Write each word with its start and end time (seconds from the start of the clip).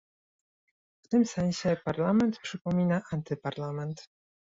W 1.05 1.07
tym 1.07 1.25
sensie 1.25 1.77
Parlament 1.85 2.39
przypomina 2.39 3.01
antyparlament 3.11 4.09